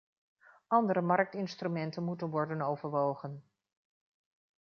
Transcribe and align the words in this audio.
Andere 0.67 1.01
marktinstrumenten 1.01 2.03
moeten 2.03 2.29
worden 2.29 2.61
overwogen. 2.61 3.43